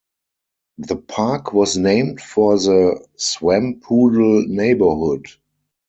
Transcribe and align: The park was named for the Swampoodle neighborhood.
The 0.79 0.95
park 0.95 1.53
was 1.53 1.77
named 1.77 2.21
for 2.21 2.57
the 2.57 3.05
Swampoodle 3.17 4.47
neighborhood. 4.47 5.27